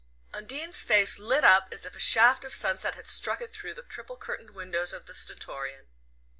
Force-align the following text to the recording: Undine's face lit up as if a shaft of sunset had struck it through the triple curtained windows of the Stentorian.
Undine's 0.33 0.81
face 0.81 1.19
lit 1.19 1.43
up 1.43 1.67
as 1.71 1.85
if 1.85 1.95
a 1.95 1.99
shaft 1.99 2.43
of 2.43 2.51
sunset 2.55 2.95
had 2.95 3.05
struck 3.05 3.39
it 3.39 3.51
through 3.51 3.75
the 3.75 3.83
triple 3.83 4.17
curtained 4.17 4.55
windows 4.55 4.93
of 4.93 5.05
the 5.05 5.13
Stentorian. 5.13 5.89